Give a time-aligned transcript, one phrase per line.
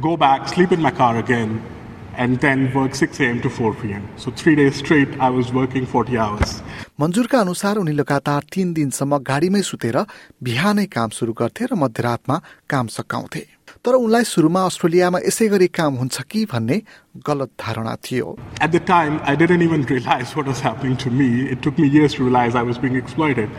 [0.00, 1.62] go back, sleep in my car again,
[2.14, 3.40] and then work 6 a.m.
[3.42, 4.08] to 4 p.m.
[4.16, 6.62] So three days straight, I was working 40 hours.
[7.00, 9.96] मन्जुरका अनुसार उनी लगातार तीन दिनसम्म गाडीमै सुतेर
[10.46, 12.36] बिहानै काम सुरु गर्थे र मध्यरातमा
[12.72, 13.42] काम सकाउँथे
[13.84, 16.76] तर उनलाई सुरुमा अस्ट्रेलियामा यसै गरी काम हुन्छ कि भन्ने
[17.26, 18.32] गलत धारणा थियो
[18.66, 21.28] At the time, I didn't even realize what was happening to me.
[21.54, 23.50] It took me years to realize I was being exploited.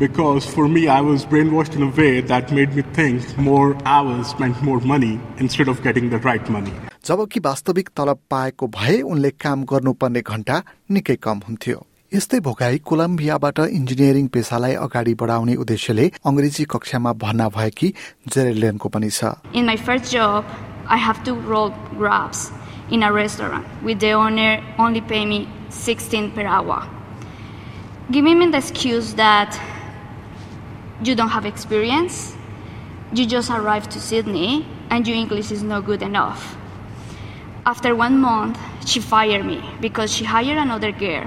[0.00, 4.34] Because for me, I was brainwashed in a way that made me think more hours
[4.40, 6.74] meant more money instead of getting the right money.
[7.04, 10.62] जबकि वास्तविक तलब पाएको भए उनले काम गर्नुपर्ने घण्टा
[10.98, 17.87] निकै कम हुन्थ्यो यस्तै भोगाई कोलम्बियाबाट इन्जिनियरिङ पेसालाई अगाडि बढाउने उद्देश्यले अङ्ग्रेजी कक्षामा भर्ना भएकी
[18.33, 20.51] जेरेलेनको पनि छ In my first job,
[20.87, 22.43] I have to roll grabs
[22.97, 26.79] in a restaurant with the owner only pay me 16 per hour.
[28.11, 29.57] Giving me the excuse that
[31.03, 32.35] you don't have experience,
[33.13, 36.55] you just arrived to Sydney and your English is not good enough.
[37.65, 41.25] After one month, she fired me because she hired another girl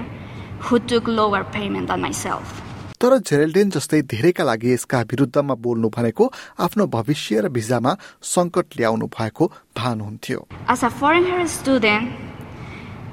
[0.66, 2.60] who took lower payment than myself.
[3.00, 6.24] तर जेरेल्डेन जस्तै धेरैका लागि यसका विरुद्धमा बोल्नु भनेको
[6.66, 7.96] आफ्नो भविष्य र भिजामा
[8.34, 12.12] सङ्कट ल्याउनु भएको भान हुन्थ्यो As a foreign hair student,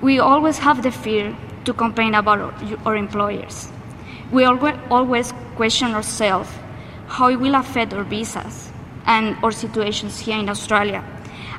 [0.01, 1.35] we always have the fear
[1.65, 2.39] to complain about
[2.85, 3.67] our, employers.
[4.31, 6.49] We alwa- always question ourselves
[7.07, 8.71] how it will affect our visas
[9.05, 11.03] and our situations here in Australia,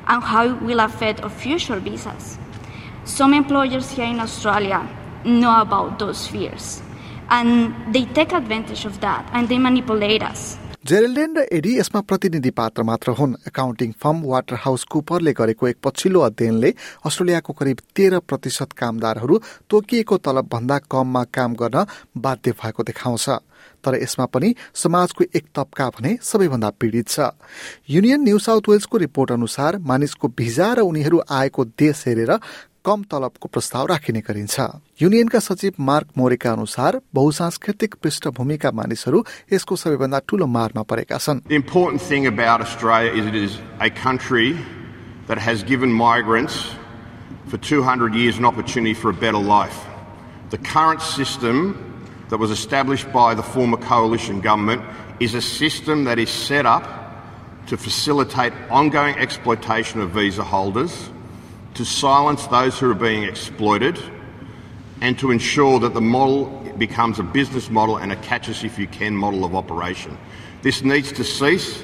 [0.07, 2.37] and how it will affect our future visas.
[3.05, 4.81] Some employers here in Australia
[5.25, 6.81] know about those fears,
[7.29, 10.57] and they take advantage of that and they manipulate us.
[10.83, 15.77] जेरेल्डेन र AD यसमा प्रतिनिधि पात्र मात्र हुन्। Accounting firm water house कुपरले गरेको एक
[15.79, 16.69] पछिल्लो अध्ययनले
[17.07, 19.39] अस्ट्रेलियाको करिब तेह्र प्रतिशत कामदारहरू
[19.69, 21.85] तोकिएको तलब भन्दा कममा काम गर्न
[22.19, 23.29] बाध्य भएको देखाउँछ।
[23.83, 27.31] तर यसमा पनि समाजको एक तबका भने सबैभन्दा पीडित छ।
[27.89, 32.39] युनियन न्यू साउथ वेल्सको रिपोर्ट अनुसार मानिसको भिजा र उनीहरू आएको देश हेरेर
[32.83, 34.59] कम तलबको प्रस्ताव राखिने गरिन्छ।
[35.01, 39.23] युनियनका सचिव मार्क मोरेका अनुसार बहुसांस्कृतिक पृष्ठभूमिका मानिसहरू
[39.53, 44.59] यसको सबैभन्दा ठूलो मारमा परेका छन्। Important thing about Australia is it is a country
[45.27, 46.75] that has given migrants
[47.47, 49.79] for 200 years an opportunity for a better life.
[50.51, 51.79] The current system
[52.29, 54.83] that was established by the former coalition government
[55.19, 57.03] is a system that is set up
[57.67, 61.09] to facilitate ongoing exploitation of visa holders,
[61.75, 63.97] to silence those who are being exploited,
[65.01, 66.45] and to ensure that the model
[66.77, 70.17] becomes a business model and a catch us if you can model of operation.
[70.61, 71.83] This needs to cease.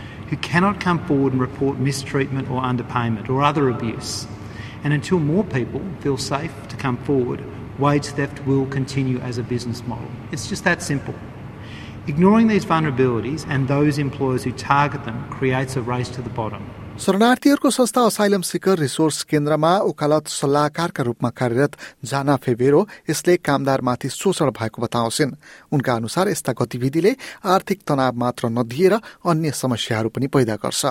[0.31, 4.25] who cannot come forward and report mistreatment or underpayment or other abuse.
[4.81, 7.43] And until more people feel safe to come forward,
[7.77, 10.09] wage theft will continue as a business model.
[10.31, 11.13] It's just that simple.
[12.07, 16.67] Ignoring these vulnerabilities and those employers who target them creates a race to the bottom.
[17.01, 21.71] शरणार्थीहरूको संस्था asylum शिखर resource केन्द्रमा उकालत सल्लाहकारका रूपमा कार्यरत
[22.05, 25.31] जाना फेबेरो यसले कामदारमाथि शोषण भएको बताउँछिन्।
[25.73, 27.11] उनका अनुसार यस्ता गतिविधिले
[27.45, 28.93] आर्थिक तनाव मात्र नदिएर
[29.25, 30.85] अन्य समस्याहरू पनि पैदा गर्छ।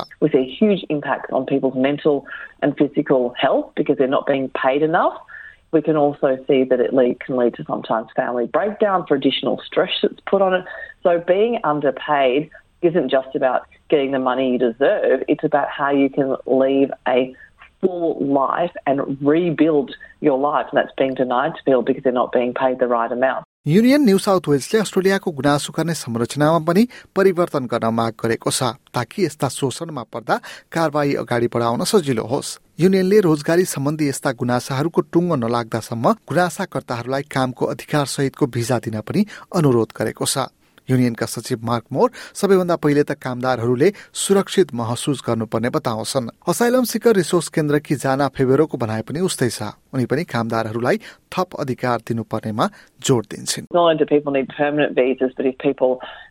[13.90, 17.34] Getting the money you deserve, it's about how you can leave a
[17.82, 20.66] full life and rebuild your life.
[20.70, 23.44] And that's being denied to people because they're not being paid the right amount.
[23.66, 29.24] Union New South Wellesley अस्ट्रेलियाको गुनासो गर्ने संरचनामा पनि परिवर्तन गर्न माग गरेको छ ताकि
[29.24, 30.36] यस्ता शोषणमा पर्दा
[30.72, 38.06] कारवाही अगाडि बढाउन सजिलो होस् युनियनले रोजगारी सम्बन्धी यस्ता गुनासाहरूको टुङ्गो नलाग्दासम्म गुनासाकर्ताहरूलाई कामको अधिकार
[38.14, 40.48] सहितको भिजा दिन पनि अनुरोध गरेको छ
[40.90, 42.10] युनियनका सचिव मार्क मोर
[42.40, 43.88] सबैभन्दा पहिले त कामदारहरूले
[44.24, 50.06] सुरक्षित महसुस गर्नुपर्ने बताउँछन् असाइलम सिकर रिसोर्स केन्द्रकी जाना फेबेरोको भनाइ पनि उस्तै छ उनी
[50.12, 50.96] पनि कामदारहरूलाई
[51.34, 52.66] थप अधिकार दिनुपर्नेमा
[53.06, 53.70] जोड दिन्छन्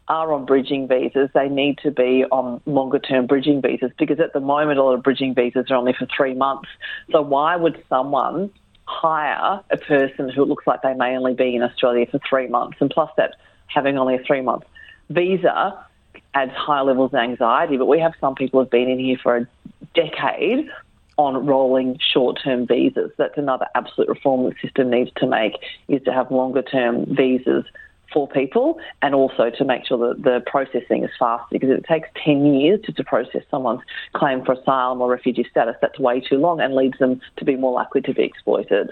[0.10, 4.34] are on bridging visas, they need to be on longer term bridging visas because at
[4.34, 6.70] the moment a lot of bridging visas are only for three months.
[7.12, 8.50] So why would someone
[8.86, 12.78] hire a person who looks like they may only be in Australia for three months?
[12.82, 13.36] And plus that
[13.74, 14.64] having only a three month
[15.10, 15.86] visa
[16.34, 17.78] adds high levels of anxiety.
[17.78, 19.48] But we have some people who've been in here for a
[19.96, 20.70] decade
[21.18, 23.12] on rolling short-term visas.
[23.18, 25.54] That's another absolute reform the system needs to make
[25.90, 27.66] is to have longer-term visas
[28.14, 32.08] for people and also to make sure that the processing is fast because it takes
[32.24, 33.82] 10 years just to process someone's
[34.14, 35.76] claim for asylum or refugee status.
[35.82, 38.92] That's way too long and leads them to be more likely to be exploited.